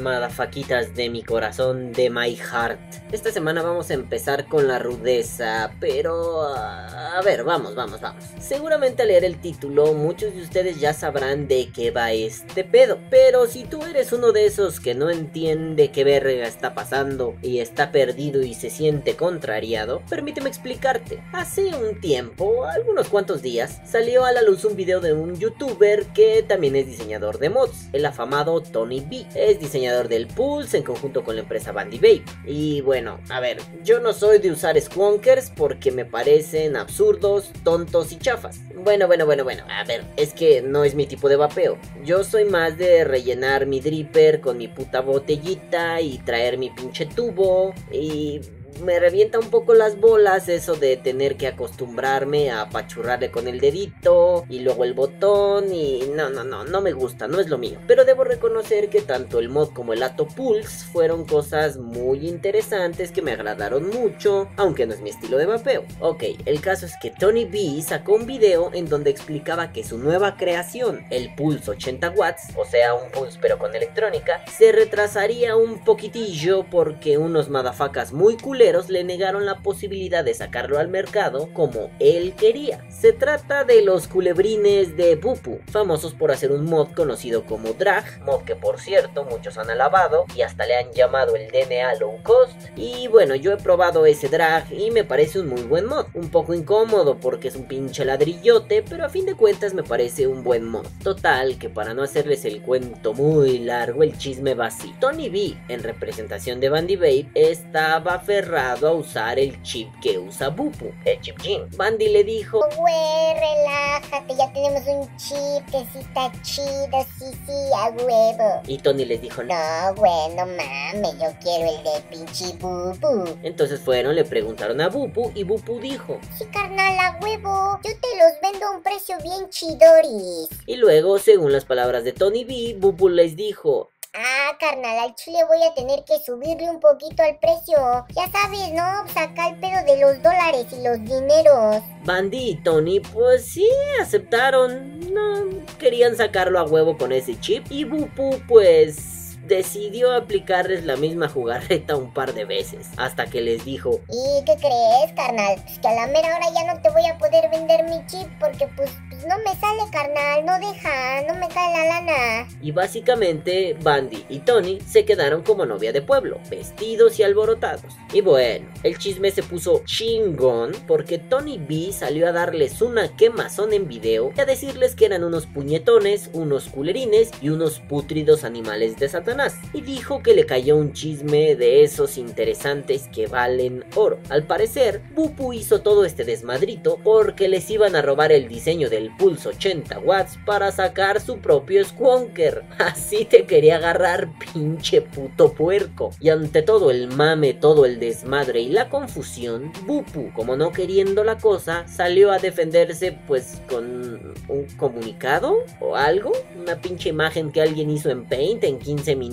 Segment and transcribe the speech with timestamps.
[0.00, 2.78] más madafaquitas de mi corazón, de my heart.
[3.10, 6.42] Esta semana vamos a empezar con la rudeza, pero...
[6.42, 8.22] ah, a ver, vamos, vamos, vamos.
[8.38, 12.98] Seguramente al leer el título, muchos de ustedes ya sabrán de qué va este pedo.
[13.08, 17.60] Pero si tú eres uno de esos que no entiende qué verga está pasando y
[17.60, 21.22] está perdido y se siente contrariado, permíteme explicarte.
[21.32, 26.04] Hace un tiempo, algunos cuantos días, salió a la luz un video de un youtuber
[26.08, 29.26] que también es diseñador de mods, el afamado Tony B.
[29.34, 32.24] Es diseñador del Pulse en conjunto con la empresa Bandy Babe.
[32.44, 38.12] Y bueno, a ver, yo no soy de usar Squonkers porque me parecen absurdos, tontos
[38.12, 38.60] y chafas.
[38.74, 41.78] Bueno, bueno, bueno, bueno, a ver, es que no es mi tipo de vapeo.
[42.04, 47.06] Yo soy más de rellenar mi dripper con mi puta botellita y traer mi pinche
[47.06, 48.40] tubo y
[48.82, 53.60] me revienta un poco las bolas eso de tener que acostumbrarme a apachurrarle con el
[53.60, 57.58] dedito y luego el botón y no, no, no, no me gusta, no es lo
[57.58, 57.78] mío.
[57.86, 63.12] Pero debo reconocer que tanto el mod como el Ato Pulse fueron cosas muy interesantes
[63.12, 65.84] que me agradaron mucho, aunque no es mi estilo de vapeo.
[66.00, 69.98] Ok, el caso es que Tony B sacó un video en donde explicaba que su
[69.98, 75.56] nueva creación, el Pulse 80 watts, o sea, un Pulse pero con electrónica, se retrasaría
[75.56, 81.90] un poquitillo porque unos madafacas muy le negaron la posibilidad de sacarlo al mercado como
[81.98, 82.84] él quería.
[82.90, 88.22] Se trata de los culebrines de Bupu, famosos por hacer un mod conocido como Drag,
[88.22, 92.22] mod que por cierto muchos han alabado y hasta le han llamado el DNA low
[92.22, 92.54] cost.
[92.76, 96.28] Y bueno, yo he probado ese Drag y me parece un muy buen mod, un
[96.28, 100.44] poco incómodo porque es un pinche ladrillote, pero a fin de cuentas me parece un
[100.44, 100.86] buen mod.
[101.02, 104.94] Total, que para no hacerles el cuento muy largo, el chisme va así.
[105.00, 108.18] Tony B, en representación de Bandy Babe, estaba
[108.58, 111.62] a usar el chip que usa Bupu, el chip Jin.
[111.76, 117.52] Bandy le dijo, Güey, relájate, ya tenemos un chip que sí está chido, sí, sí,
[117.76, 118.62] a huevo.
[118.66, 119.54] y Tony les dijo, no.
[119.96, 123.38] Güey, no mames, yo quiero el de pinche bubu.
[123.42, 126.18] Entonces fueron, le preguntaron a Bupu y Bupu dijo.
[126.36, 130.48] Sí, carnal, a huevo, yo te los vendo a un precio bien chidoris.
[130.66, 135.38] Y luego, según las palabras de Tony B, Bupu les dijo, Ah, carnal, al chile
[135.46, 138.04] voy a tener que subirle un poquito al precio.
[138.08, 139.08] Ya sabes, ¿no?
[139.14, 141.80] Saca el pedo de los dólares y los dineros.
[142.04, 143.68] Bandy y Tony, pues sí,
[144.00, 144.98] aceptaron.
[145.14, 145.44] No
[145.78, 147.66] querían sacarlo a huevo con ese chip.
[147.70, 149.19] Y Bupu, pues
[149.50, 152.88] decidió aplicarles la misma jugarreta un par de veces.
[152.96, 155.60] Hasta que les dijo, ¿Y qué crees, carnal?
[155.64, 158.28] Pues que a la mera hora ya no te voy a poder vender mi chip
[158.38, 162.48] porque pues, pues no me sale, carnal, no deja, no me cae la lana.
[162.62, 167.92] y básicamente Bandy y Tony se quedaron como novia de pueblo, vestidos y alborotados.
[168.12, 173.72] Y bueno, el chisme se puso chingón porque Tony B salió a darles una quemazón
[173.72, 178.96] en video y a decirles que eran unos puñetones, unos culerines y unos pútridos animales
[178.96, 179.39] de Satanás.
[179.72, 184.18] Y dijo que le cayó un chisme de esos interesantes que valen oro.
[184.28, 189.10] Al parecer, Bupu hizo todo este desmadrito porque les iban a robar el diseño del
[189.16, 192.64] Pulse 80 watts para sacar su propio Squonker.
[192.78, 196.10] Así te quería agarrar, pinche puto puerco.
[196.20, 201.24] Y ante todo el mame, todo el desmadre y la confusión, Bupu, como no queriendo
[201.24, 207.62] la cosa, salió a defenderse pues con un comunicado o algo, una pinche imagen que
[207.62, 209.29] alguien hizo en Paint en 15 minutos.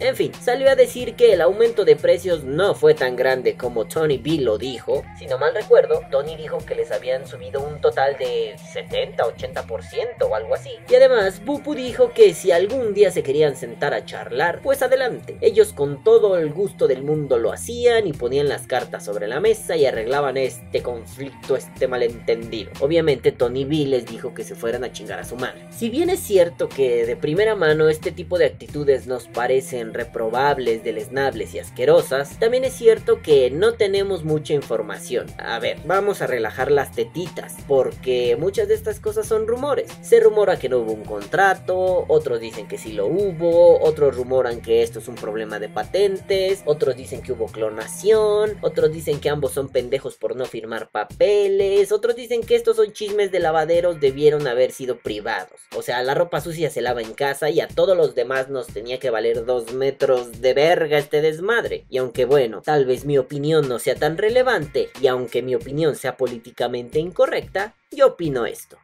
[0.00, 3.86] En fin, salió a decir que el aumento de precios no fue tan grande como
[3.86, 5.02] Tony B lo dijo.
[5.18, 10.28] Si no mal recuerdo, Tony dijo que les habían subido un total de 70, 80%
[10.28, 10.70] o algo así.
[10.88, 15.36] Y además, Bupu dijo que si algún día se querían sentar a charlar, pues adelante.
[15.40, 19.40] Ellos con todo el gusto del mundo lo hacían y ponían las cartas sobre la
[19.40, 22.70] mesa y arreglaban este conflicto, este malentendido.
[22.80, 25.66] Obviamente Tony B les dijo que se fueran a chingar a su madre.
[25.70, 30.82] Si bien es cierto que de primera mano este tipo de actitudes nos parecen reprobables,
[30.82, 35.28] deleznables y asquerosas, también es cierto que no tenemos mucha información.
[35.38, 39.88] A ver, vamos a relajar las tetitas, porque muchas de estas cosas son rumores.
[40.02, 44.60] Se rumora que no hubo un contrato, otros dicen que sí lo hubo, otros rumoran
[44.60, 49.30] que esto es un problema de patentes, otros dicen que hubo clonación, otros dicen que
[49.30, 54.00] ambos son pendejos por no firmar papeles, otros dicen que estos son chismes de lavaderos
[54.00, 55.60] debieron haber sido privados.
[55.76, 58.66] O sea, la ropa sucia se lava en casa y a todos los demás nos
[58.66, 61.84] tenía que valer dos metros de verga este desmadre.
[61.90, 65.96] Y aunque bueno, tal vez mi opinión no sea tan relevante y aunque mi opinión
[65.96, 68.78] sea políticamente incorrecta, yo opino esto.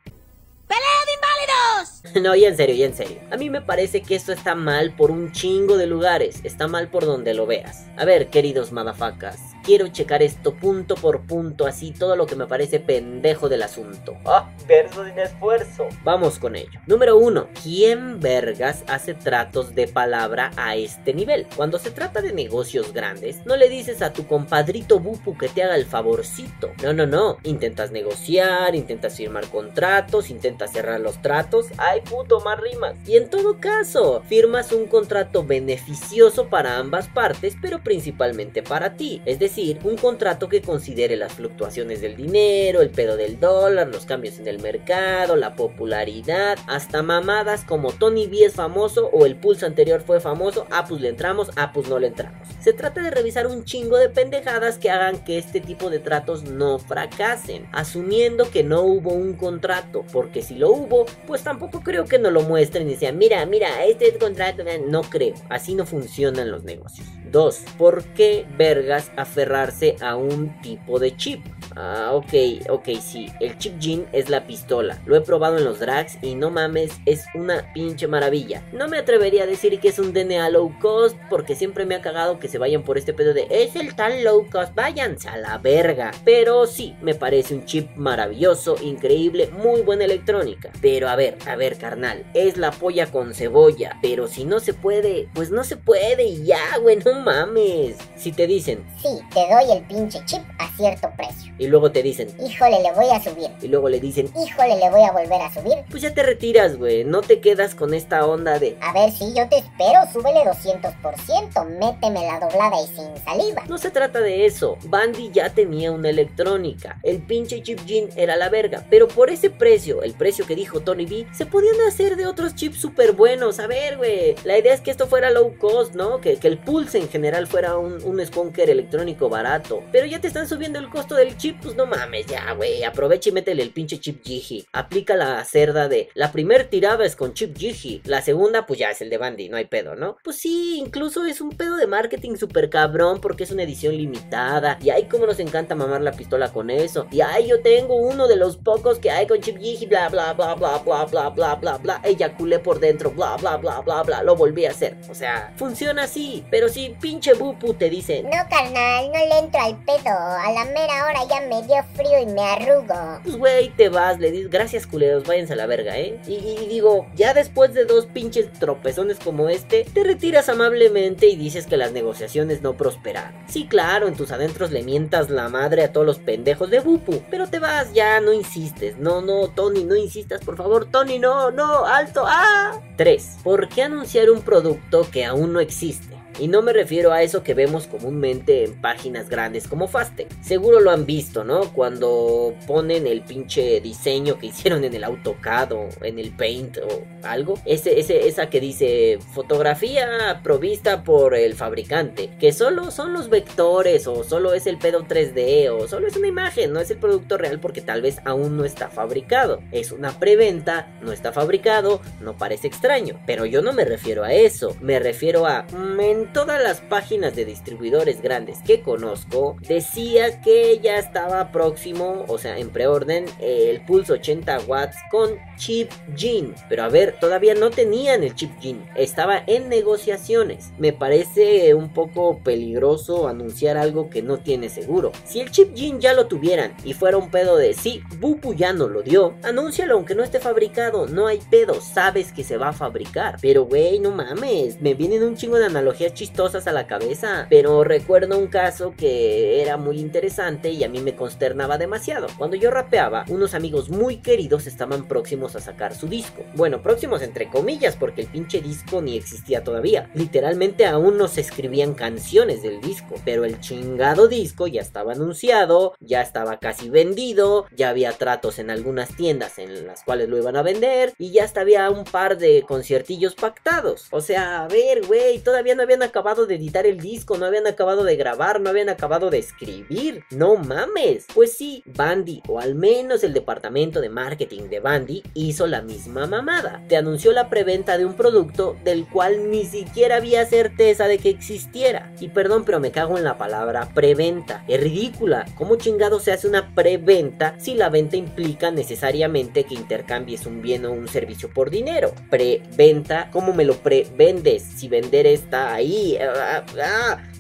[2.23, 3.21] No, y en serio, y en serio.
[3.31, 6.41] A mí me parece que esto está mal por un chingo de lugares.
[6.45, 7.87] Está mal por donde lo veas.
[7.97, 9.39] A ver, queridos madafacas.
[9.65, 14.17] Quiero checar esto punto por punto, así todo lo que me parece pendejo del asunto.
[14.25, 15.89] Ah, verso sin esfuerzo.
[16.03, 16.81] Vamos con ello.
[16.87, 17.49] Número 1.
[17.63, 21.47] ¿Quién vergas hace tratos de palabra a este nivel?
[21.57, 25.63] Cuando se trata de negocios grandes, no le dices a tu compadrito Bupu que te
[25.63, 26.71] haga el favorcito.
[26.83, 27.39] No, no, no.
[27.45, 31.67] Intentas negociar, intentas firmar contratos, intentas cerrar los tratos.
[31.77, 32.97] Ay, puto, más rimas.
[33.07, 39.23] Y en todo caso, firmas un contrato beneficioso para ambas partes, pero principalmente para ti.
[39.25, 39.50] Es decir,
[39.83, 44.47] un contrato que considere las fluctuaciones del dinero, el pedo del dólar, los cambios en
[44.47, 50.03] el mercado, la popularidad, hasta mamadas como Tony B es famoso o el pulso anterior
[50.03, 52.49] fue famoso, ah pues le entramos, ah pues no le entramos.
[52.61, 56.45] Se trata de revisar un chingo de pendejadas que hagan que este tipo de tratos
[56.45, 62.05] no fracasen, asumiendo que no hubo un contrato, porque si lo hubo, pues tampoco creo
[62.05, 66.51] que nos lo muestren y decían, mira, mira, este contrato, no creo, así no funcionan
[66.51, 67.09] los negocios.
[67.31, 67.65] 2.
[67.79, 71.45] ¿Por qué vergas aferrarse a un tipo de chip?
[71.77, 73.29] Ah, ok, ok, sí.
[73.41, 75.01] El chip Jean es la pistola.
[75.07, 78.63] Lo he probado en los drags y no mames, es una pinche maravilla.
[78.73, 82.03] No me atrevería a decir que es un DNA low cost porque siempre me ha
[82.03, 85.37] cagado que se vayan por este pedo de es el tal low cost, váyanse a
[85.37, 86.11] la verga.
[86.25, 90.71] Pero sí, me parece un chip maravilloso, increíble, muy buena electrónica.
[90.81, 93.99] Pero a ver, a ver, carnal, es la polla con cebolla.
[94.03, 97.97] Pero si no se puede, pues no se puede y ya, güey, no mames.
[98.17, 101.53] Si te dicen, sí, te doy el pinche chip a cierto precio.
[101.59, 103.51] Y luego te dicen, híjole, le voy a subir.
[103.61, 105.77] Y luego le dicen, híjole, le voy a volver a subir.
[105.91, 107.05] Pues ya te retiras, güey.
[107.05, 111.67] No te quedas con esta onda de, a ver, si yo te espero, súbele 200%,
[111.79, 113.63] méteme la doblada y sin saliva.
[113.69, 114.79] No se trata de eso.
[114.85, 116.99] Bandy ya tenía una electrónica.
[117.03, 118.87] El pinche chip Jean era la verga.
[118.89, 122.55] Pero por ese precio, el precio que dijo Tony B, se podían hacer de otros
[122.55, 123.59] chips súper buenos.
[123.61, 124.35] A ver, güey.
[124.45, 126.21] La idea es que esto fuera low cost, ¿no?
[126.21, 129.83] Que, que el Pulse en general fuera un, un Spunker electrónico barato.
[129.93, 132.85] Pero ya te están subiendo el costo del chip, pues no mames, ya, güey.
[132.85, 134.67] Aprovecha y métele el pinche chip Jiji.
[134.73, 138.03] Aplica la cerda de la primer tirada es con chip Jiji.
[138.05, 140.17] La segunda, pues ya es el de Bandy, no hay pedo, ¿no?
[140.25, 144.79] Pues sí, incluso es un pedo de marketing súper cabrón porque es una edición limitada.
[144.83, 147.07] Y ay, como nos encanta mamar la pistola con eso.
[147.11, 150.33] Y ay, yo tengo uno de los pocos que hay con chip Jiji, bla, bla,
[150.35, 152.01] bla, bla, bla, bla, bla, bla, bla.
[152.05, 154.23] Eyaculé por dentro, bla, bla, bla, bla, bla.
[154.23, 154.97] Lo volví a hacer.
[155.11, 156.45] O sea, funciona así.
[156.51, 160.11] Pero si pinche Bupu te dice, No, carnal, no le entro al pedo.
[160.11, 163.21] A la mera hora ya me dio frío y me arrugo.
[163.25, 166.21] pues güey, te vas, le dices, gracias culeros, váyanse a la verga, ¿eh?
[166.27, 171.37] Y, y digo, ya después de dos pinches tropezones como este, te retiras amablemente y
[171.37, 173.33] dices que las negociaciones no prosperaron.
[173.49, 177.23] Sí, claro, en tus adentros le mientas la madre a todos los pendejos de Bupu,
[177.31, 178.99] pero te vas, ya, no insistes.
[178.99, 182.79] No, no, Tony, no insistas, por favor, Tony, no, no, alto, ah.
[182.97, 183.39] 3.
[183.43, 186.20] ¿Por qué anunciar un producto que aún no existe?
[186.39, 190.29] Y no me refiero a eso que vemos comúnmente en páginas grandes como Fastec.
[190.43, 191.73] Seguro lo han visto, ¿no?
[191.73, 197.05] Cuando ponen el pinche diseño que hicieron en el AutoCAD o en el Paint o
[197.23, 197.59] algo.
[197.65, 202.31] Ese, ese, esa que dice fotografía provista por el fabricante.
[202.39, 206.29] Que solo son los vectores o solo es el pedo 3D o solo es una
[206.29, 209.61] imagen, no es el producto real porque tal vez aún no está fabricado.
[209.73, 213.21] Es una preventa, no está fabricado, no parece extraño.
[213.27, 214.77] Pero yo no me refiero a eso.
[214.81, 215.63] Me refiero a...
[215.63, 222.27] mm, en todas las páginas de distribuidores grandes que conozco, decía que ya estaba próximo,
[222.29, 226.55] o sea, en preorden, el Pulse 80 watts con chip Jean.
[226.69, 230.73] Pero a ver, todavía no tenían el chip Jean, estaba en negociaciones.
[230.79, 235.13] Me parece un poco peligroso anunciar algo que no tiene seguro.
[235.25, 238.75] Si el chip Jean ya lo tuvieran y fuera un pedo de sí, Bupu ya
[238.75, 242.69] no lo dio, anúncialo aunque no esté fabricado, no hay pedo, sabes que se va
[242.69, 243.39] a fabricar.
[243.41, 247.47] Pero güey, no mames, me vienen un chingo de analogías chistosas a la cabeza.
[247.49, 252.27] Pero recuerdo un caso que era muy interesante y a mí me consternaba demasiado.
[252.39, 256.43] Cuando yo rapeaba, unos amigos muy queridos estaban próximos a sacar su disco.
[256.55, 260.11] Bueno, próximos entre comillas, porque el pinche disco ni existía todavía.
[260.15, 265.95] Literalmente aún no se escribían canciones del disco, pero el chingado disco ya estaba anunciado,
[266.01, 270.57] ya estaba casi vendido, ya había tratos en algunas tiendas en las cuales lo iban
[270.57, 274.07] a vender y ya hasta había un par de conciertillos pactados.
[274.11, 277.67] O sea, a ver, güey, todavía no habían acabado de editar el disco, no habían
[277.67, 280.25] acabado de grabar, no habían acabado de escribir.
[280.31, 281.27] No mames.
[281.35, 286.27] Pues sí, Bandy, o al menos el departamento de marketing de Bandy, hizo la misma
[286.27, 286.83] mamada.
[286.89, 291.31] Te anunció la preventa de un producto del cual ni siquiera había certeza de que
[291.31, 292.13] existiera.
[292.21, 294.65] Y perdón, pero me cago en la palabra preventa.
[294.69, 295.47] Es ridícula.
[295.57, 300.85] ¿Cómo chingado se hace una preventa si la venta implica necesariamente que intercambies un bien
[300.85, 302.13] o un servicio por dinero?
[302.31, 305.90] Preventa, ¿cómo me lo prevendes si vender está ahí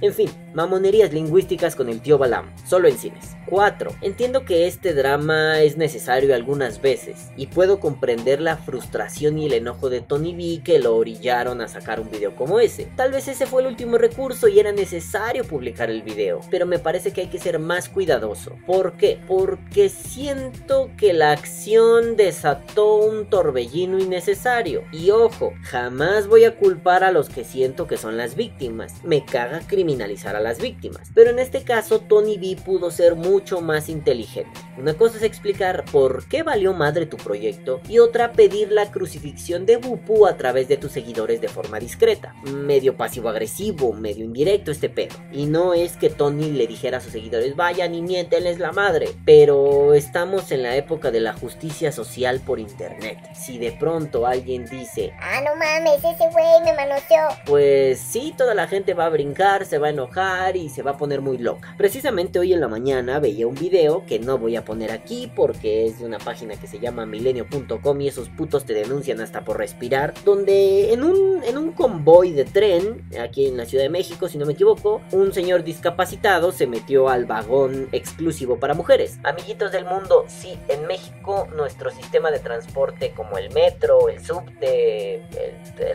[0.00, 3.36] en fin, mamonerías lingüísticas con el tío Balam, solo en cines.
[3.46, 3.96] 4.
[4.00, 9.54] Entiendo que este drama es necesario algunas veces y puedo comprender la frustración y el
[9.54, 12.88] enojo de Tony B que lo orillaron a sacar un video como ese.
[12.96, 16.78] Tal vez ese fue el último recurso y era necesario publicar el video, pero me
[16.78, 18.56] parece que hay que ser más cuidadoso.
[18.66, 19.18] ¿Por qué?
[19.26, 24.84] Porque siento que la acción desató un torbellino innecesario.
[24.92, 29.04] Y ojo, jamás voy a culpar a los que siento que son las víctimas.
[29.04, 31.10] Me caga criminalizar a las víctimas.
[31.14, 34.58] Pero en este caso Tony B pudo ser mucho más inteligente.
[34.78, 39.66] Una cosa es explicar por qué valió madre tu proyecto y otra pedir la crucifixión
[39.66, 42.34] de Bupu a través de tus seguidores de forma discreta.
[42.44, 45.16] Medio pasivo-agresivo, medio indirecto este pedo.
[45.30, 49.10] Y no es que Tony le dijera a sus seguidores vayan y miéntenles la madre,
[49.26, 53.18] pero estamos en la época de la justicia social por internet.
[53.34, 58.54] Si de pronto alguien dice, ah no mames, ese güey me manoseó, pues sí, toda
[58.54, 61.38] la gente va a brincar, se va a enojar y se va a poner muy
[61.38, 61.74] loca.
[61.76, 65.86] Precisamente hoy en la mañana veía un video que no voy a poner aquí porque
[65.86, 69.58] es de una página que se llama milenio.com y esos putos te denuncian hasta por
[69.58, 74.28] respirar, donde en un, en un convoy de tren, aquí en la Ciudad de México,
[74.28, 79.18] si no me equivoco, un señor discapacitado se metió al vagón exclusivo para mujeres.
[79.24, 85.22] Amiguitos del mundo, sí, en México nuestro sistema de transporte como el metro, el subte,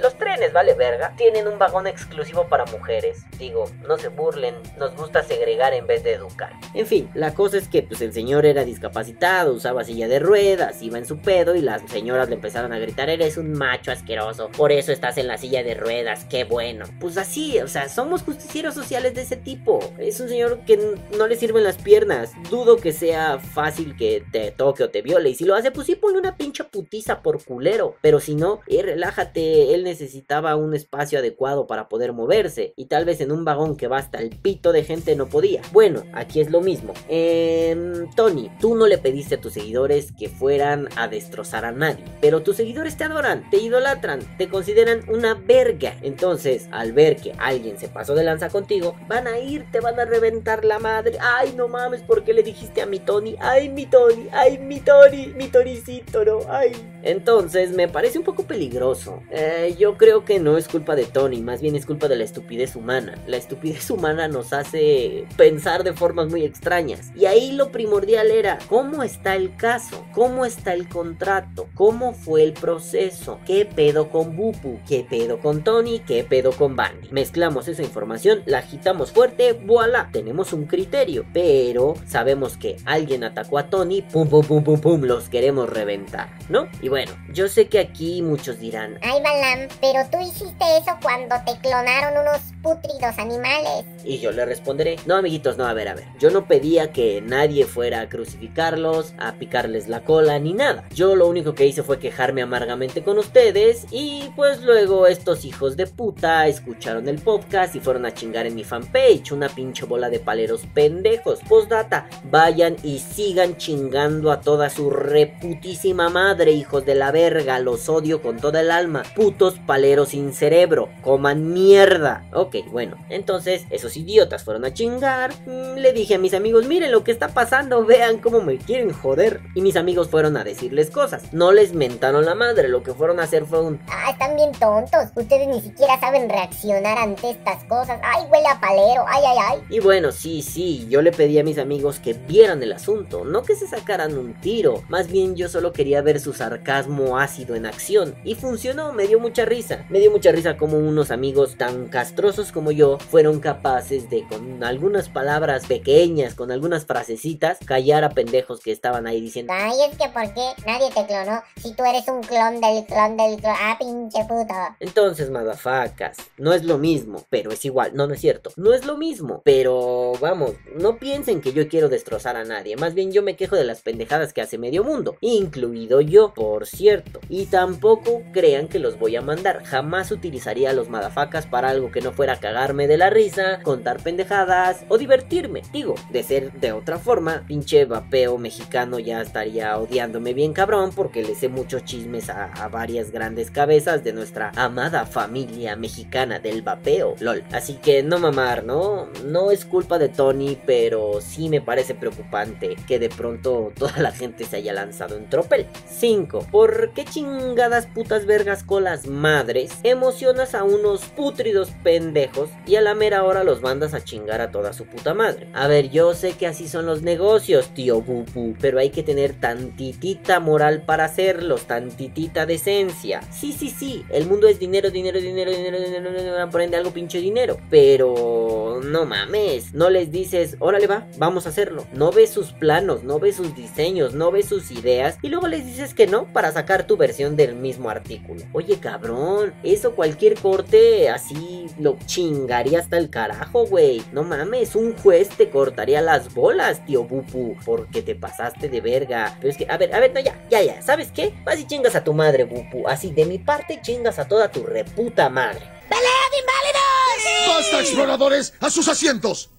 [0.01, 3.24] los trenes, vale verga, tienen un vagón exclusivo para mujeres.
[3.38, 6.51] Digo, no se burlen, nos gusta segregar en vez de educar.
[6.74, 10.82] En fin, la cosa es que pues el señor era discapacitado, usaba silla de ruedas,
[10.82, 14.50] iba en su pedo y las señoras le empezaron a gritar, eres un macho asqueroso,
[14.50, 16.86] por eso estás en la silla de ruedas, qué bueno.
[17.00, 19.80] Pues así, o sea, somos justicieros sociales de ese tipo.
[19.98, 22.32] Es un señor que no le sirven las piernas.
[22.50, 25.30] Dudo que sea fácil que te toque o te viole.
[25.30, 27.96] Y si lo hace, pues sí ponle una pincha putiza por culero.
[28.01, 32.74] Pero si no, eh, relájate, él necesitaba un espacio adecuado para poder moverse.
[32.75, 35.62] Y tal vez en un vagón que va hasta el pito de gente no podía.
[35.72, 36.94] Bueno, aquí es lo mismo.
[37.08, 42.03] Eh, Tony, tú no le pediste a tus seguidores que fueran a destrozar a nadie,
[42.22, 45.96] pero tus seguidores te adoran, te idolatran, te consideran una verga.
[46.01, 50.00] Entonces, al ver que alguien se pasó de lanza contigo, van a ir, te van
[50.00, 51.17] a reventar la madre.
[51.22, 53.36] Ay, no mames, ¿por qué le dijiste a mi Tony?
[53.39, 56.94] Ay, mi Tony, ay, mi Tony, mi Tonicito, no, ay.
[57.05, 59.21] Entonces, me parece un poco peligroso.
[59.29, 62.24] Eh, yo creo que no es culpa de Tony, más bien es culpa de la
[62.24, 63.15] estupidez humana.
[63.27, 68.57] La estupidez humana nos hace pensar de formas muy extrañas y ahí lo primordial era
[68.67, 74.35] cómo está el caso, cómo está el contrato, cómo fue el proceso, qué pedo con
[74.35, 77.09] Bupu, qué pedo con Tony, qué pedo con Bandy.
[77.12, 83.59] Mezclamos esa información, la agitamos fuerte, voilà, tenemos un criterio, pero sabemos que alguien atacó
[83.59, 86.67] a Tony, pum pum pum pum pum, los queremos reventar, ¿no?
[86.95, 91.59] Bueno, yo sé que aquí muchos dirán, ay Balam, pero tú hiciste eso cuando te
[91.59, 93.83] clonaron unos putridos animales.
[94.05, 97.21] Y yo le responderé, no amiguitos, no, a ver, a ver, yo no pedí que
[97.21, 100.85] nadie fuera a crucificarlos, a picarles la cola ni nada.
[100.93, 105.75] Yo lo único que hice fue quejarme amargamente con ustedes y pues luego estos hijos
[105.75, 110.09] de puta escucharon el podcast y fueron a chingar en mi fanpage, una pinche bola
[110.09, 111.41] de paleros pendejos.
[111.49, 117.89] Postdata, vayan y sigan chingando a toda su reputísima madre, hijos de la verga, los
[117.89, 119.04] odio con toda el alma.
[119.15, 122.24] Putos paleros sin cerebro, coman mierda.
[122.34, 125.34] Ok, bueno, entonces esos idiotas fueron a chingar.
[125.46, 128.94] Mm, le dije a mis amigos, miren lo que está pasando, vean cómo me quieren
[128.94, 129.42] joder.
[129.56, 131.34] Y mis amigos fueron a decirles cosas.
[131.34, 133.80] No les mentaron la madre, lo que fueron a hacer fue un...
[133.89, 135.10] Ah, están bien tontos.
[135.15, 138.00] Ustedes ni siquiera saben reaccionar ante estas cosas.
[138.04, 139.60] Ay, huele a palero, ay, ay, ay.
[139.70, 143.44] Y bueno, sí, sí, yo le pedí a mis amigos que vieran el asunto, no
[143.44, 144.84] que se sacaran un tiro.
[144.88, 146.75] Más bien yo solo quería ver su sarcasmo
[147.17, 148.15] ácido en acción.
[148.24, 149.86] Y funcionó, me dio mucha risa.
[149.89, 154.63] Me dio mucha risa como unos amigos tan castrosos como yo fueron capaces de con
[154.63, 159.98] algunas palabras pequeñas, con algunas frasecitas, callar a pendejos que estaban ahí diciendo, ay, es
[159.98, 163.55] que ¿por qué nadie te clonó si tú eres un clon del clon del clon?
[163.58, 164.53] Ah, pinche puto.
[164.79, 167.91] Entonces, madafacas, no es lo mismo, pero es igual.
[167.94, 168.51] No, no es cierto.
[168.55, 172.75] No es lo mismo, pero vamos, no piensen que yo quiero destrozar a nadie.
[172.75, 176.54] Más bien yo me quejo de las pendejadas que hace medio mundo, incluido yo, por
[176.63, 177.19] cierto.
[177.29, 179.63] Y tampoco crean que los voy a mandar.
[179.65, 184.85] Jamás utilizaría los madafacas para algo que no fuera cagarme de la risa, contar pendejadas
[184.89, 185.62] o divertirme.
[185.74, 191.24] Digo, de ser de otra forma, pinche vapeo mexicano ya estaría odiándome bien cabrón porque
[191.24, 197.15] le sé muchos chismes a, varias grandes cabezas de nuestra amada familia mexicana del vapeo,
[197.19, 197.43] lol.
[197.51, 199.07] Así que no mamar, ¿no?
[199.25, 204.12] No es culpa de Tony, pero sí me parece preocupante que de pronto toda la
[204.12, 205.67] gente se haya lanzado en tropel.
[205.88, 206.44] 5.
[206.51, 212.95] ¿Por qué chingadas putas vergas colas madres emocionas a unos pútridos pendejos y a la
[212.95, 215.47] mera hora los mandas a chingar a toda su puta madre?
[215.53, 219.33] A ver, yo sé que así son los negocios, tío Bupu, pero hay que tener
[219.39, 223.21] tantitita moral para hacerlos, tantitita decencia.
[223.31, 226.91] Sí, sí, sí, el mundo es dinero, dinero, dinero, dinero, dinero, dinero, por ende algo
[226.91, 231.85] pinche dinero, pero no mames, no les dices, órale va, vamos a hacerlo.
[231.93, 235.65] No ves sus planos, no ves sus diseños, no ves sus ideas y luego les
[235.65, 238.42] dices que no para sacar tu versión del mismo artículo.
[238.51, 244.04] Oye, cabrón, eso cualquier corte así lo chingaría hasta el carajo, güey.
[244.12, 249.38] No mames, un juez te cortaría las bolas, tío Bupu, porque te pasaste de verga.
[249.39, 251.34] Pero es que, a ver, a ver, no, ya, ya, ya, ¿sabes qué?
[251.46, 252.86] Vas y chingas a tu madre, Bupu.
[252.86, 255.62] Así, de mi parte, chingas a toda tu reputa madre.
[255.88, 257.48] ¡Pelea de inválidos!
[257.48, 258.54] ¡Basta, exploradores!
[258.60, 259.54] ¡A sus asientos!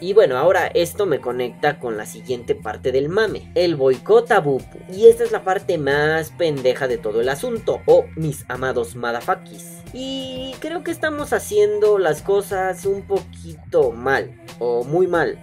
[0.00, 4.40] Y bueno, ahora esto me conecta con la siguiente parte del mame, el boicot a
[4.40, 4.78] Bupu.
[4.90, 9.82] Y esta es la parte más pendeja de todo el asunto, o mis amados madafakis.
[9.92, 15.38] Y creo que estamos haciendo las cosas un poquito mal, o muy mal,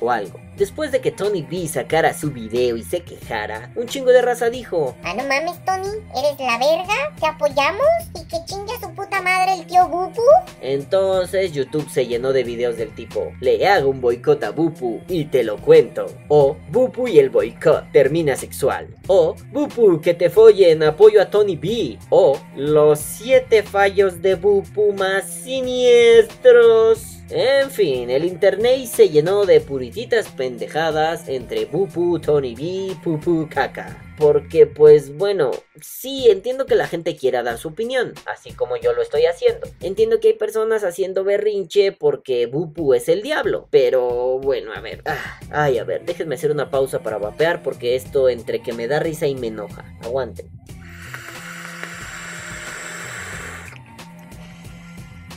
[0.00, 0.41] o algo.
[0.56, 4.50] Después de que Tony B sacara su video y se quejara, un chingo de raza
[4.50, 8.94] dijo: Ah, no mames, Tony, eres la verga, te apoyamos y que chingue a su
[8.94, 10.20] puta madre el tío Bupu.
[10.60, 15.24] Entonces YouTube se llenó de videos del tipo: Le hago un boicot a Bupu y
[15.24, 16.06] te lo cuento.
[16.28, 18.88] O Bupu y el boicot termina sexual.
[19.06, 21.98] O Bupu que te folle en apoyo a Tony B.
[22.10, 27.21] O los 7 fallos de Bupu más siniestros.
[27.34, 34.02] En fin, el internet se llenó de purititas pendejadas entre Bupu, Tony B, Pupu, Caca.
[34.18, 38.92] Porque pues bueno, sí entiendo que la gente quiera dar su opinión, así como yo
[38.92, 39.66] lo estoy haciendo.
[39.80, 43.66] Entiendo que hay personas haciendo berrinche porque Bupu es el diablo.
[43.70, 45.00] Pero bueno, a ver.
[45.06, 48.88] ah, ay, a ver, déjenme hacer una pausa para vapear porque esto entre que me
[48.88, 49.86] da risa y me enoja.
[50.02, 50.50] Aguanten.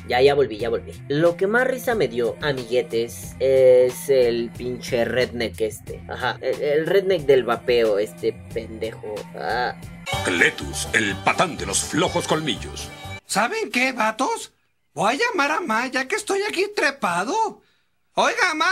[0.08, 0.92] Ya, ya volví, ya volví.
[1.08, 6.04] Lo que más risa me dio, amiguetes, es el pinche redneck este.
[6.08, 9.16] Ajá, el, el redneck del vapeo, este pendejo.
[9.36, 9.76] Ah,
[10.24, 12.90] Cletus, el patán de los flojos colmillos.
[13.26, 14.54] ¿Saben qué, vatos?
[14.94, 17.62] Voy a llamar a Ma ya que estoy aquí trepado.
[18.14, 18.72] Oiga, Ma,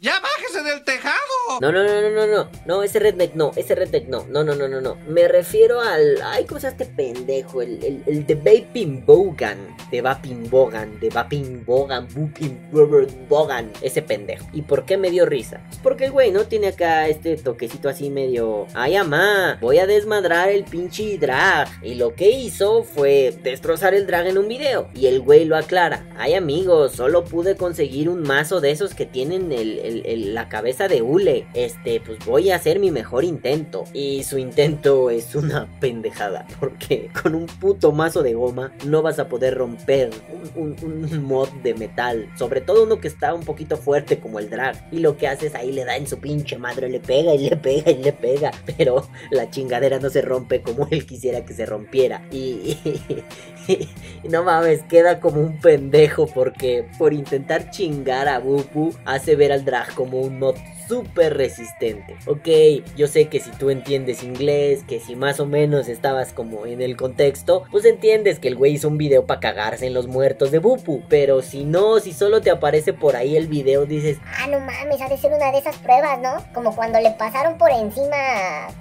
[0.00, 1.16] ya bájese del tejado.
[1.60, 2.50] No, no, no, no, no, no.
[2.66, 4.26] No, ese redneck no, ese redneck no.
[4.28, 4.96] No, no, no, no, no.
[5.08, 6.22] Me refiero al.
[6.22, 7.62] Ay, ¿cómo se este pendejo?
[7.62, 9.76] El, el, el de Vaping Bogan.
[9.90, 11.00] De Vaping Bogan.
[11.00, 12.06] De Vaping Bogan.
[12.14, 13.72] Vaping Bogan.
[13.82, 14.46] Ese pendejo.
[14.52, 15.62] ¿Y por qué me dio risa?
[15.68, 18.68] Pues porque el güey no tiene acá este toquecito así medio.
[18.74, 19.58] Ay, amá.
[19.60, 21.68] Voy a desmadrar el pinche drag.
[21.82, 24.88] Y lo que hizo fue destrozar el drag en un video.
[24.94, 26.06] Y el güey lo aclara.
[26.16, 31.02] Ay, amigos, solo pude conseguir un mazo de esos que tienen el, la cabeza de
[31.02, 31.46] hule.
[31.54, 33.84] Este, pues voy a hacer mi mejor intento.
[33.92, 36.46] Y su intento es una pendejada.
[36.60, 40.10] Porque con un puto mazo de goma no vas a poder romper
[40.54, 40.76] un,
[41.22, 42.30] mod de metal.
[42.36, 44.88] Sobre todo uno que está un poquito fuerte como el drag.
[44.92, 47.48] Y lo que hace es ahí le da en su pinche madre, le pega y
[47.48, 48.50] le pega y le pega.
[48.76, 52.22] Pero la chingadera no se rompe como él quisiera que se rompiera.
[52.30, 53.24] Y, y
[54.30, 59.64] no mames, queda como un pendejo porque por intentar chingar a Bupu hace ver al
[59.64, 60.56] drag como un mod
[60.88, 62.16] súper resistente.
[62.26, 62.48] Ok,
[62.96, 66.80] yo sé que si tú entiendes inglés, que si más o menos estabas como en
[66.80, 70.50] el contexto, pues entiendes que el güey hizo un video para cagarse en los muertos
[70.50, 71.02] de Bupu.
[71.08, 75.00] Pero si no, si solo te aparece por ahí el video, dices, Ah, no mames,
[75.00, 76.42] ha de ser una de esas pruebas, ¿no?
[76.54, 78.16] Como cuando le pasaron por encima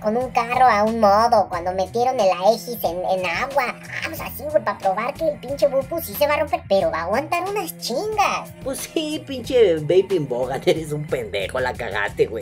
[0.02, 3.76] con un carro a un modo, cuando metieron el Aegis en, en agua.
[3.80, 6.62] Ah, pues así, güey, para probar que el pinche Bupu sí se va a romper,
[6.70, 8.52] pero va a aguantar unas chingas.
[8.64, 11.74] Pues sí, pinche Vaping Bogan, eres un pendejo, la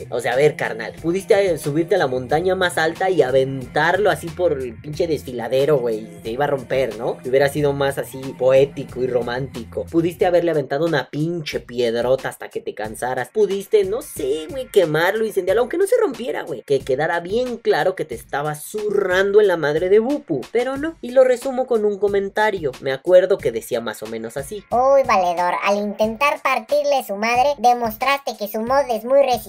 [0.10, 4.10] O sea, a ver, carnal, pudiste eh, subirte a la montaña más alta y aventarlo
[4.10, 6.00] así por el pinche desfiladero, güey.
[6.00, 7.18] y Se iba a romper, ¿no?
[7.24, 9.86] Y hubiera sido más así poético y romántico.
[9.86, 13.30] Pudiste haberle aventado una pinche piedrota hasta que te cansaras.
[13.30, 16.62] Pudiste, no sé, güey, quemarlo, incendiarlo, aunque no se rompiera, güey.
[16.64, 20.42] Que quedara bien claro que te estaba zurrando en la madre de Bupu.
[20.52, 22.72] Pero no, y lo resumo con un comentario.
[22.82, 24.64] Me acuerdo que decía más o menos así.
[24.72, 29.45] Uy, valedor, al intentar partirle su madre, demostraste que su mod es muy resistente.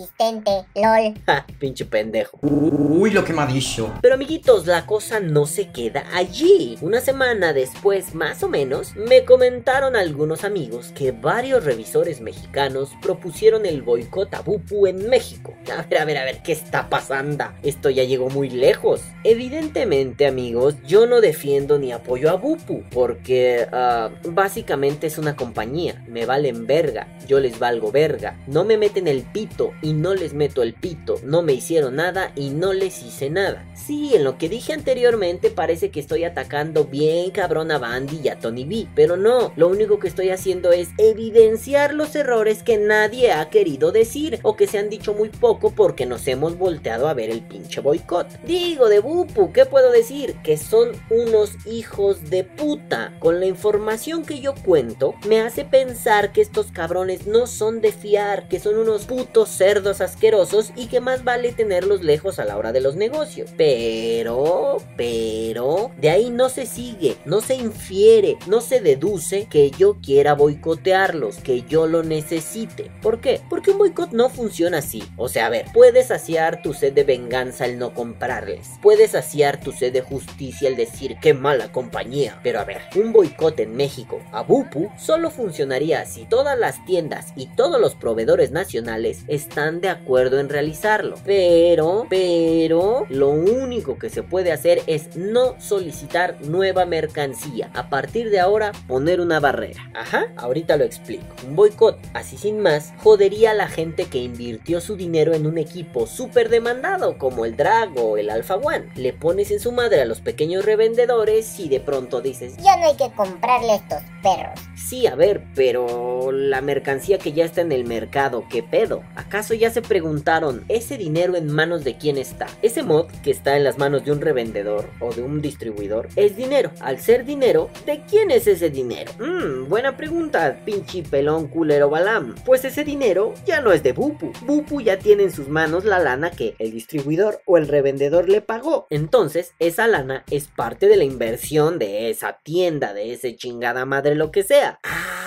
[0.74, 1.14] LOL.
[1.26, 2.38] Ja, pinche pendejo.
[2.42, 3.92] Uy, lo que me ha dicho.
[4.00, 6.78] Pero amiguitos, la cosa no se queda allí.
[6.80, 13.66] Una semana después, más o menos, me comentaron algunos amigos que varios revisores mexicanos propusieron
[13.66, 15.54] el boicot a Bupu en México.
[15.76, 17.26] A ver, a ver, a ver, ¿qué está pasando?
[17.62, 19.00] Esto ya llegó muy lejos.
[19.24, 26.04] Evidentemente, amigos, yo no defiendo ni apoyo a Bupu, porque ah, básicamente es una compañía.
[26.06, 28.38] Me valen verga, yo les valgo verga.
[28.46, 32.32] No me meten el pito y no les meto el pito, no me hicieron nada
[32.34, 33.64] y no les hice nada.
[33.74, 38.28] Sí, en lo que dije anteriormente parece que estoy atacando bien cabrón a Bandy y
[38.28, 42.78] a Tony B, pero no, lo único que estoy haciendo es evidenciar los errores que
[42.78, 47.06] nadie ha querido decir o que se han dicho muy poco porque nos hemos volteado
[47.06, 48.26] a ver el pinche boicot.
[48.42, 50.34] Digo de Bupu, ¿qué puedo decir?
[50.42, 53.12] Que son unos hijos de puta.
[53.20, 57.92] Con la información que yo cuento, me hace pensar que estos cabrones no son de
[57.92, 62.56] fiar, que son unos putos cerdos asquerosos y que más vale tenerlos lejos a la
[62.56, 63.50] hora de los negocios.
[63.56, 69.96] Pero, pero, de ahí no se sigue, no se infiere, no se deduce que yo
[70.00, 72.92] quiera boicotearlos, que yo lo necesite.
[73.02, 73.40] ¿Por qué?
[73.50, 75.02] Porque un boicot no funciona así.
[75.16, 78.68] O sea, a ver, puedes saciar tu sed de venganza al no comprarles.
[78.80, 82.38] Puedes saciar tu sed de justicia al decir qué mala compañía.
[82.44, 87.32] Pero a ver, un boicot en México a Bupu solo funcionaría si todas las tiendas
[87.34, 91.16] y todos los proveedores nacionales están de acuerdo en realizarlo.
[91.24, 97.70] Pero, pero, lo único que se puede hacer es no solicitar nueva mercancía.
[97.72, 99.90] A partir de ahora, poner una barrera.
[99.94, 101.24] Ajá, ahorita lo explico.
[101.46, 105.56] Un boicot, así sin más, jodería a la gente que invirtió su dinero en un
[105.56, 108.90] equipo súper demandado como el Drag o el Alpha One.
[108.94, 112.88] Le pones en su madre a los pequeños revendedores y de pronto dices, Ya no
[112.88, 114.60] hay que comprarle a estos perros.
[114.76, 119.02] Sí, a ver, pero la mercancía que ya está en el mercado, ¿qué pedo?
[119.16, 122.46] ¿Acaso ya se preguntaron, ¿ese dinero en manos de quién está?
[122.62, 126.36] Ese mod que está en las manos de un revendedor o de un distribuidor es
[126.36, 126.70] dinero.
[126.80, 129.12] Al ser dinero, ¿de quién es ese dinero?
[129.18, 132.34] Mmm, buena pregunta, pinche pelón culero balam.
[132.44, 134.32] Pues ese dinero ya no es de Bupu.
[134.42, 138.40] Bupu ya tiene en sus manos la lana que el distribuidor o el revendedor le
[138.40, 138.86] pagó.
[138.90, 144.14] Entonces, esa lana es parte de la inversión de esa tienda, de ese chingada madre
[144.14, 144.78] lo que sea.
[144.82, 145.25] Ah,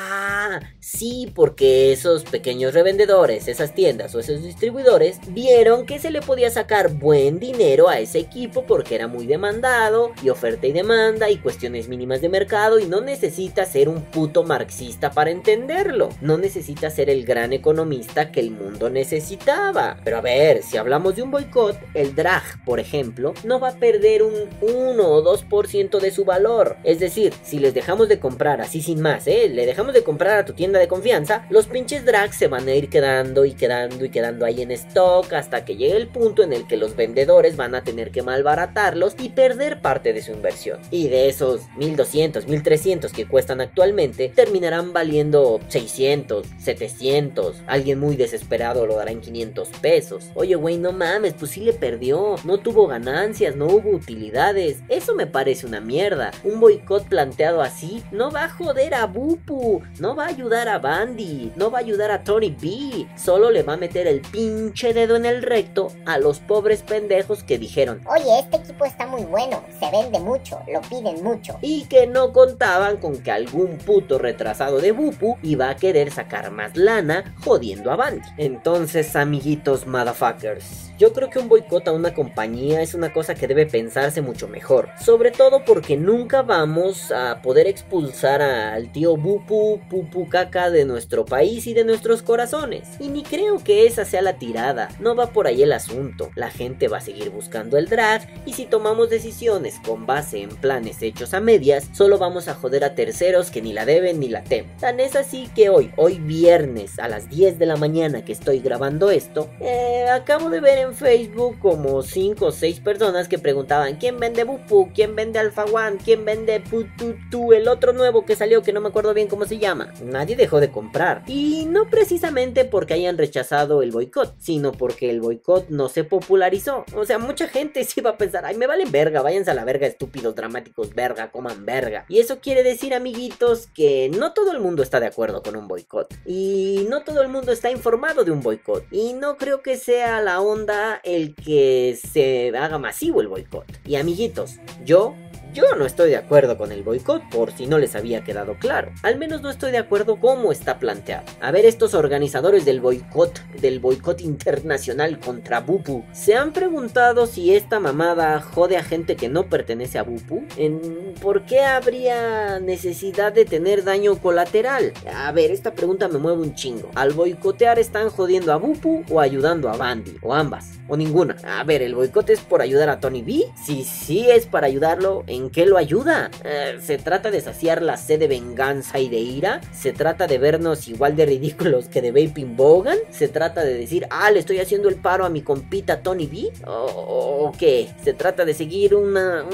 [0.80, 6.50] sí, porque esos pequeños revendedores, esas tiendas o esos distribuidores vieron que se le podía
[6.50, 11.38] sacar buen dinero a ese equipo porque era muy demandado y oferta y demanda y
[11.38, 16.10] cuestiones mínimas de mercado y no necesita ser un puto marxista para entenderlo.
[16.22, 19.98] No necesita ser el gran economista que el mundo necesitaba.
[20.04, 23.80] Pero a ver, si hablamos de un boicot, el drag, por ejemplo, no va a
[23.80, 26.78] perder un 1 o 2% de su valor.
[26.84, 29.50] Es decir, si les dejamos de comprar así sin más, ¿eh?
[29.50, 32.74] Le dejamos de comprar a tu tienda de confianza, los pinches drags se van a
[32.74, 36.54] ir quedando y quedando y quedando ahí en stock hasta que llegue el punto en
[36.54, 40.80] el que los vendedores van a tener que malbaratarlos y perder parte de su inversión.
[40.92, 47.64] Y de esos 1200, 1300 que cuestan actualmente, terminarán valiendo 600, 700.
[47.68, 50.30] Alguien muy desesperado lo dará en 500 pesos.
[50.36, 52.36] Oye, güey, no mames, pues sí le perdió.
[52.44, 54.80] No tuvo ganancias, no hubo utilidades.
[54.90, 56.32] Eso me parece una mierda.
[56.44, 61.52] Un boicot planteado así no va a joder a Bupu, no va ayudar a Bandy,
[61.56, 63.08] no va a ayudar a Tony B.
[63.16, 67.44] Solo le va a meter el pinche dedo en el recto a los pobres pendejos
[67.44, 71.58] que dijeron Oye, este equipo está muy bueno, se vende mucho, lo piden mucho.
[71.62, 76.52] y que no contaban con que algún puto retrasado de Bupu iba a querer sacar
[76.52, 78.28] más lana jodiendo a Bandy.
[78.38, 83.48] Entonces, amiguitos motherfuckers, yo creo que un boicot a una compañía es una cosa que
[83.48, 84.90] debe pensarse mucho mejor.
[85.04, 91.24] Sobre todo porque nunca vamos a poder expulsar al tío Bupu, Pupu Caca de nuestro
[91.24, 92.90] país y de nuestros corazones.
[93.00, 96.32] Y ni creo que esa sea la tirada, no va por ahí el asunto.
[96.36, 100.50] La gente va a seguir buscando el drag y si tomamos decisiones con base en
[100.50, 104.28] planes hechos a medias, solo vamos a joder a terceros que ni la deben ni
[104.28, 104.76] la temen.
[104.78, 108.60] Tan es así que hoy, hoy viernes a las 10 de la mañana que estoy
[108.60, 113.98] grabando esto, eh, acabo de ver en Facebook como 5 o 6 personas que preguntaban
[113.98, 118.62] quién vende Bupu, quién vende Alpha One, quién vende Pututu, el otro nuevo que salió
[118.62, 119.94] que no me acuerdo bien cómo se llama.
[120.04, 121.24] Nadie dejó de comprar.
[121.28, 126.86] Y no precisamente porque hayan rechazado el boicot, sino porque el boicot no se popularizó.
[126.96, 129.66] O sea, mucha gente sí va a pensar, ay, me valen verga, váyanse a la
[129.66, 132.06] verga, estúpidos dramáticos, verga, coman verga.
[132.08, 135.68] Y eso quiere decir, amiguitos, que no todo el mundo está de acuerdo con un
[135.68, 136.14] boicot.
[136.26, 138.86] Y no todo el mundo está informado de un boicot.
[138.92, 143.66] Y no creo que sea la onda el que se haga masivo el boicot.
[143.86, 145.16] Y amiguitos, yo
[145.54, 148.92] yo no estoy de acuerdo con el boicot, por si no les había quedado claro.
[149.04, 151.26] Al menos no estoy de acuerdo cómo está planteado.
[151.42, 157.56] A ver, estos organizadores del boicot, del boicot internacional contra Bupu, ¿se han preguntado si
[157.56, 160.44] esta mamada jode a gente que no pertenece a Bupu?
[160.58, 164.94] ¿En ¿Por qué habría necesidad de tener daño colateral?
[165.14, 166.90] A ver, esta pregunta me mueve un chingo.
[166.96, 170.18] ¿Al boicotear están jodiendo a Bupu o ayudando a Bandy?
[170.22, 171.36] O ambas, o ninguna.
[171.44, 173.46] A ver, ¿el boicot es por ayudar a Tony B?
[173.66, 176.30] Si sí es para ayudarlo, ¿en ¿En qué lo ayuda?
[176.44, 179.62] Eh, ¿Se trata de saciar la sed de venganza y de ira?
[179.72, 182.98] ¿Se trata de vernos igual de ridículos que de Vaping Bogan?
[183.10, 186.52] ¿Se trata de decir, ah, le estoy haciendo el paro a mi compita Tony B?
[186.68, 187.88] ¿O, qué?
[188.04, 189.46] ¿Se trata de seguir una,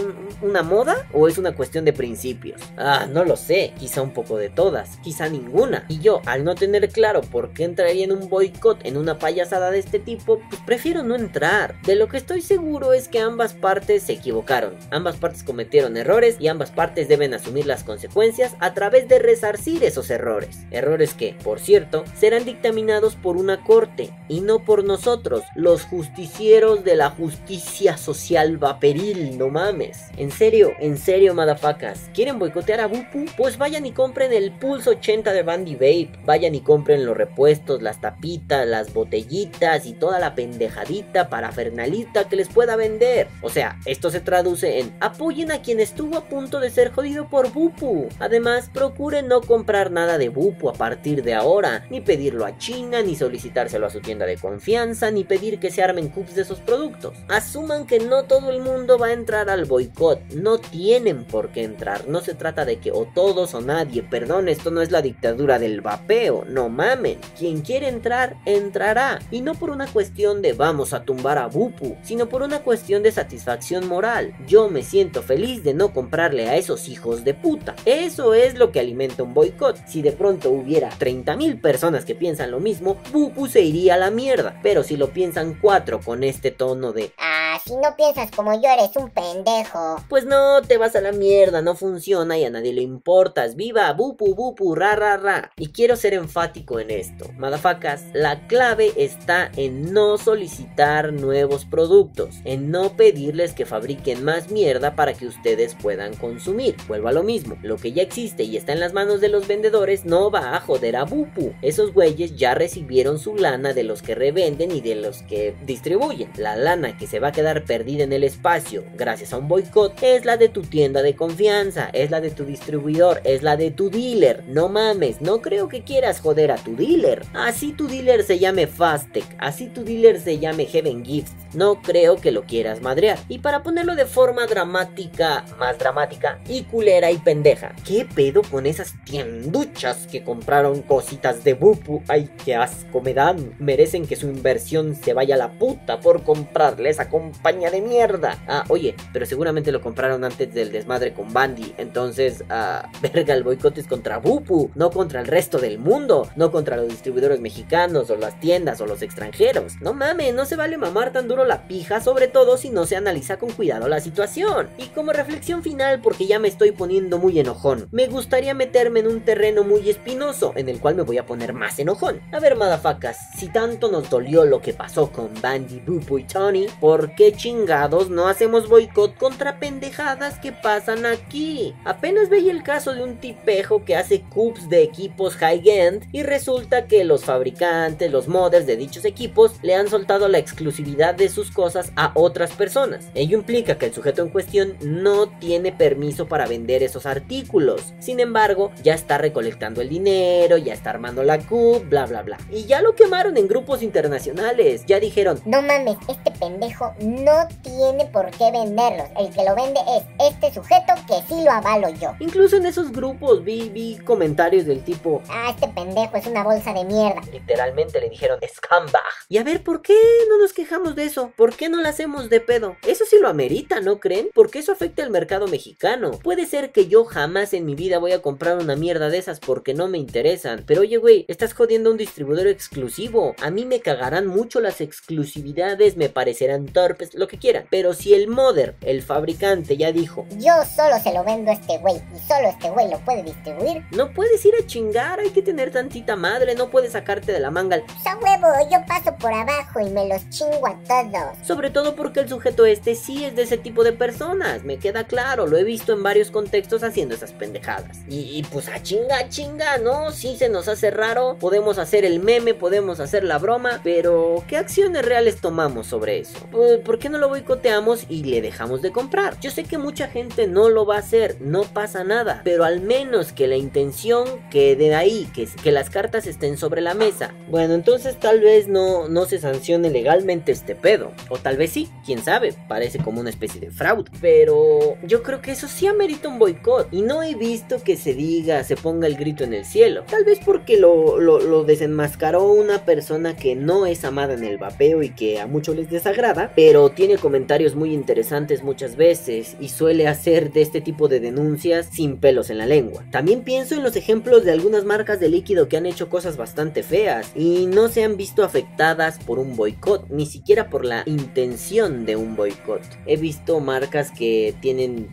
[0.42, 1.08] una moda?
[1.14, 2.60] ¿O es una cuestión de principios?
[2.78, 3.74] Ah, no lo sé.
[3.78, 4.98] Quizá un poco de todas.
[5.04, 5.86] Quizá ninguna.
[5.88, 9.70] Y yo, al no tener claro por qué entraría en un boicot en una payasada
[9.70, 11.80] de este tipo, pues prefiero no entrar.
[11.84, 14.74] De lo que estoy seguro es que ambas partes se equivocaron.
[14.90, 19.84] Ambas partes cometieron errores y ambas partes deben asumir las consecuencias a través de resarcir
[19.84, 20.66] esos errores.
[20.72, 26.84] Errores que, por cierto, serán dictaminados por una corte y no por nosotros, los justicieros
[26.84, 30.06] de la justicia social vaporil, no mames.
[30.18, 33.26] En serio, en serio, madafacas, ¿quieren boicotear a Bupu?
[33.38, 37.82] Pues vayan y compren el Pulse 80 de Bandy Vape, vayan y compren los repuestos,
[37.82, 43.28] las tapitas, las botellitas y toda la pendejadita parafernalita que les pueda vender.
[43.42, 47.28] O sea, esto se traduce en apoyen a quien estuvo a punto de ser jodido
[47.28, 48.08] por Bupu.
[48.20, 53.02] Además, procuren no comprar nada de Bupu a partir de ahora, ni pedirlo a China,
[53.02, 56.60] ni solicitárselo a su tienda de confianza, ni pedir que se armen cups de esos
[56.60, 57.18] productos.
[57.30, 61.64] Asuman que no todo el mundo va a entrar al boicot, no tienen por qué
[61.64, 65.02] entrar, no se trata de que o todos o nadie, perdón, esto no es la
[65.02, 70.54] dictadura del vapeo, no mamen, quien quiere entrar, entrará, y no por una cuestión de
[70.54, 74.36] vamos a tumbar a Bupu, sino por una cuestión de satisfacción moral.
[74.46, 77.76] Yo me siento feliz de no comprarle a esos hijos de puta.
[77.86, 79.78] Eso es lo que alimenta un boicot.
[79.88, 84.12] Si de pronto hubiera 30.000 personas que piensan lo mismo, Bupu se iría a la
[84.12, 84.60] mierda.
[84.64, 88.70] Pero si lo piensan cuatro con este tono de Ah, si no piensas como yo
[88.70, 89.98] eres un pendejo.
[90.10, 93.56] Pues no, te vas a la mierda, no funciona y a nadie le importas.
[93.56, 95.52] Viva Bupu Bupu ra ra ra.
[95.58, 97.30] Y quiero ser enfático en esto.
[97.38, 104.52] Madafacas, la clave está en no solicitar nuevos productos, en no pedirles que fabriquen más
[104.52, 105.45] mierda para que ustedes
[105.82, 106.76] puedan consumir.
[106.88, 109.48] Vuelvo a lo mismo, lo que ya existe y está en las manos de los
[109.48, 111.54] vendedores no va a joder a Bupu.
[111.62, 116.30] Esos güeyes ya recibieron su lana de los que revenden y de los que distribuyen.
[116.38, 119.94] La lana que se va a quedar perdida en el espacio gracias a un boicot
[120.02, 123.72] es la de tu tienda de confianza, es la de tu distribuidor, es la de
[123.72, 124.44] tu dealer.
[124.48, 127.24] No mames, no creo que quieras joder a tu dealer.
[127.34, 131.34] Así tu dealer se llame Fastec, así tu dealer se llame Heaven Gifts.
[131.54, 133.18] No creo que lo quieras madrear.
[133.30, 137.74] Y para ponerlo de forma dramática, más dramática, y culera y pendeja.
[137.86, 142.04] ¿Qué pedo con esas tienduchas que compraron cositas de Bupu?
[142.08, 143.56] Ay, qué asco me dan.
[143.60, 148.38] Merecen que su inversión se vaya a la puta por comprarle esa compañía de mierda.
[148.48, 151.74] Ah, oye, pero seguramente lo compraron antes del desmadre con Bandy.
[151.78, 156.52] Entonces, ah, verga, el boicot es contra Bupu, no contra el resto del mundo, no
[156.52, 159.74] contra los distribuidores mexicanos o las tiendas o los extranjeros.
[159.82, 162.96] No mames, no se vale mamar tan duro la pija, sobre todo si no se
[162.96, 164.70] analiza con cuidado la situación.
[164.78, 169.08] Y como reflexión final, porque ya me estoy poniendo muy enojón, me gustaría meterme en
[169.08, 172.22] un terreno muy espinoso, en el cual me voy a poner más enojón.
[172.32, 176.68] A ver, madafacas, si tanto nos dolió lo que pasó con Bandy, Bupu y Tony,
[176.80, 181.74] ¿por qué chingados no hacemos boicot contra pendejadas que pasan aquí?
[181.86, 186.86] Apenas veía el caso de un tipejo que hace cups de equipos high-end y resulta
[186.86, 191.50] que los fabricantes, los modders de dichos equipos le han soltado la exclusividad de sus
[191.50, 193.10] cosas a otras personas.
[193.16, 197.94] Ello implica que el sujeto en cuestión no tiene permiso para vender esos artículos.
[198.00, 202.38] Sin embargo, ya está recolectando el dinero, ya está armando la cup, bla bla bla.
[202.52, 204.84] Y ya lo quemaron en grupos internacionales.
[204.86, 209.08] Ya dijeron, No mames, este pendejo no tiene por qué venderlos.
[209.18, 212.12] El que lo vende es este sujeto que sí lo avalo yo.
[212.20, 216.74] incluso en esos grupos vi, vi comentarios del tipo, Ah, este pendejo es una bolsa
[216.74, 217.22] de mierda.
[217.32, 219.02] literalmente le dijeron scumbag.
[219.30, 219.96] Y a ver, ¿por qué
[220.30, 221.32] no nos quejamos de eso?
[221.36, 222.76] ¿Por qué no lo hacemos de pedo?
[222.88, 224.30] Eso sí lo amerita, ¿no creen?
[224.34, 226.12] Porque eso afecta al mercado mexicano.
[226.24, 229.40] Puede ser que yo jamás en mi vida voy a comprar una mierda de esas
[229.40, 230.64] porque no me interesan.
[230.66, 233.36] Pero oye, güey, estás jodiendo a un distribuidor exclusivo.
[233.42, 237.66] A mí me cagarán mucho las exclusividades, me parecerán torpes, lo que quieran.
[237.70, 241.78] Pero si el modder, el fabricante, ya dijo, Yo solo se lo vendo a este
[241.80, 243.84] güey y solo este güey lo puede distribuir.
[243.92, 247.52] no puedes ir a chingar, hay que tener tantita madre, no puedes sacarte de la
[247.52, 247.82] manga.
[247.86, 251.38] Pues a huevo, yo paso por abajo y me los chingo a todos.
[251.46, 255.06] Sobre todo porque el sujeto este sí es de ese tipo de personas, me queda
[255.06, 257.98] claro, lo he visto en varios contextos haciendo esas pendejadas.
[258.08, 260.12] Y, y pues a chinga, chinga, ¿no?
[260.12, 264.58] Sí se nos hace raro, podemos hacer el meme, podemos hacer la broma, pero ¿qué
[264.58, 266.38] acciones reales tomamos sobre eso?
[266.52, 269.40] Pues, ¿Por qué no lo boicoteamos y le dejamos de comprar?
[269.40, 272.80] Yo sé que mucha gente no lo va a hacer, no pasa nada, pero al
[272.80, 277.34] menos que la intención quede ahí, que, que las cartas estén sobre la mesa.
[277.50, 281.90] Bueno, entonces tal vez no, no se sancione legalmente este pedo, o tal vez sí,
[282.06, 286.30] quién sabe, parece como una especie de fraude, Pero yo creo que eso sí amerita
[286.30, 286.88] un boicot.
[286.92, 290.04] Y no he visto que se diga, se ponga el grito en el cielo.
[290.10, 295.04] Tal vez porque lo, lo, desenmascaró una persona que no es amada en el vapeo
[295.04, 296.52] y que a muchos les desagrada.
[296.56, 301.90] Pero tiene comentarios muy interesantes muchas veces y suele hacer de este tipo de denuncias
[301.92, 303.04] sin pelos en la lengua.
[303.12, 306.84] También pienso en los ejemplos de algunas marcas de líquido que han hecho cosas bastante
[306.84, 312.06] feas y no se han visto afectadas por un boicot, ni siquiera por la intención
[312.06, 312.82] de un boicot.
[313.06, 315.12] He visto marcas que tienen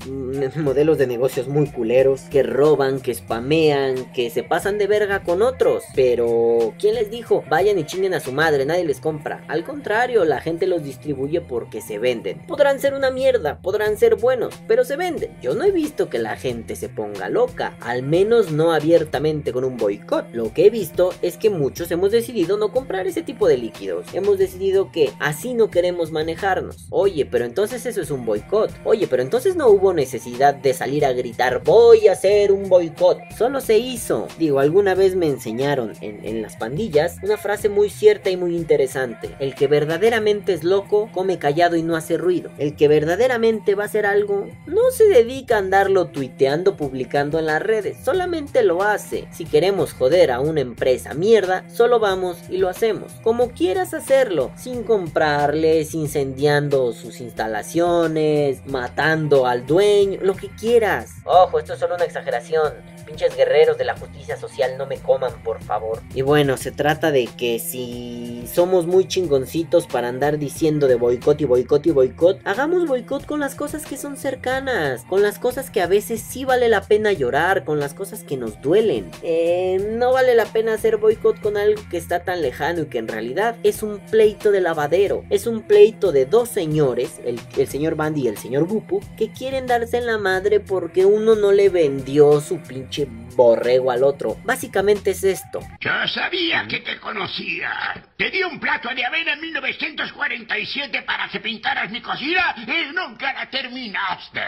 [0.56, 5.42] modelos de negocios muy culeros, que roban, que spamean, que se pasan de verga con
[5.42, 5.84] otros.
[5.94, 7.44] Pero, ¿quién les dijo?
[7.50, 9.44] Vayan y chinguen a su madre, nadie les compra.
[9.48, 12.38] Al contrario, la gente los distribuye porque se venden.
[12.46, 15.36] Podrán ser una mierda, podrán ser buenos, pero se venden.
[15.42, 19.64] Yo no he visto que la gente se ponga loca, al menos no abiertamente con
[19.64, 20.32] un boicot.
[20.32, 24.06] Lo que he visto es que muchos hemos decidido no comprar ese tipo de líquidos.
[24.14, 26.86] Hemos decidido que así no queremos manejarnos.
[26.88, 28.70] Oye, pero entonces eso es un boicot.
[28.84, 33.18] Oye, pero entonces no hubo necesidad de salir a gritar voy a hacer un boicot.
[33.36, 34.28] Solo se hizo.
[34.38, 38.56] Digo, alguna vez me enseñaron en, en las pandillas una frase muy cierta y muy
[38.56, 39.34] interesante.
[39.40, 42.50] El que verdaderamente es loco come callado y no hace ruido.
[42.58, 47.46] El que verdaderamente va a hacer algo no se dedica a andarlo tuiteando, publicando en
[47.46, 47.96] las redes.
[48.04, 49.26] Solamente lo hace.
[49.32, 53.12] Si queremos joder a una empresa mierda, solo vamos y lo hacemos.
[53.22, 61.14] Como quieras hacerlo, sin comprarles, incendiando sus instalaciones, matando al dueño, lo que quieras.
[61.24, 62.74] Ojo, esto es solo una exageración.
[63.12, 66.00] Pinches guerreros de la justicia social no me coman, por favor.
[66.14, 71.38] Y bueno, se trata de que si somos muy chingoncitos para andar diciendo de boicot
[71.42, 75.70] y boicot y boicot, hagamos boicot con las cosas que son cercanas, con las cosas
[75.70, 79.10] que a veces sí vale la pena llorar, con las cosas que nos duelen.
[79.22, 82.98] Eh, no vale la pena hacer boicot con algo que está tan lejano y que
[82.98, 85.22] en realidad es un pleito de lavadero.
[85.28, 89.66] Es un pleito de dos señores, el, señor Bandy y el señor Bupu, que quieren
[89.66, 93.01] darse en la madre porque uno no le vendió su pinche
[93.36, 94.36] borrego al otro.
[94.44, 95.60] Básicamente es esto.
[95.80, 97.70] Yo sabía que te conocía.
[98.16, 103.32] Te di un plato de avena en 1947 para que pintaras mi cocina y nunca
[103.32, 104.42] la terminaste.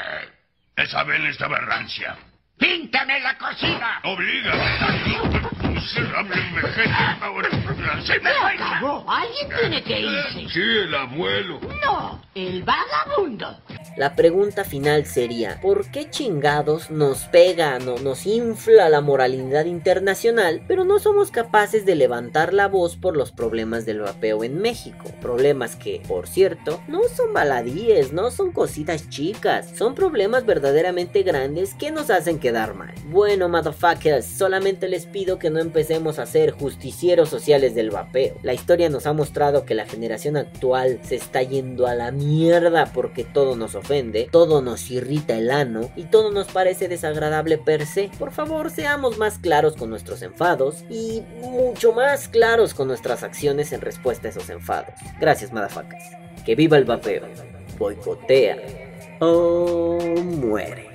[0.76, 2.16] Esa avena estaba rancia.
[2.58, 4.00] ¡Píntame la cocina!
[4.04, 5.63] ¡Oblígame!
[5.74, 6.40] Miserable
[7.20, 7.48] ahora
[8.06, 9.04] ¡Se me acabó!
[9.08, 10.48] ¡Alguien tiene que irse!
[10.52, 11.58] Sí, el abuelo.
[11.84, 13.58] No, el vagabundo.
[13.96, 20.62] La pregunta final sería, ¿por qué chingados nos pega, no, nos infla la moralidad internacional,
[20.66, 25.04] pero no somos capaces de levantar la voz por los problemas del vapeo en México?
[25.22, 31.74] Problemas que, por cierto, no son baladíes, no son cositas chicas, son problemas verdaderamente grandes
[31.74, 32.94] que nos hacen quedar mal.
[33.06, 38.36] Bueno, motherfuckers, solamente les pido que no empecemos a ser justicieros sociales del vapeo.
[38.42, 42.92] La historia nos ha mostrado que la generación actual se está yendo a la mierda
[42.92, 43.94] porque todo nos ofrece
[44.30, 48.10] todo nos irrita el ano y todo nos parece desagradable per se.
[48.18, 53.72] Por favor, seamos más claros con nuestros enfados y mucho más claros con nuestras acciones
[53.72, 54.94] en respuesta a esos enfados.
[55.20, 56.02] Gracias, madafacas.
[56.44, 57.22] Que viva el vapeo.
[57.78, 58.56] Boicotea
[59.20, 60.88] o muere.